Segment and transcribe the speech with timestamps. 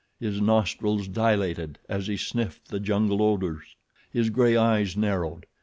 [0.19, 3.75] His nostrils dilated as he sniffed the jungle odors.
[4.11, 5.45] His gray eyes narrowed.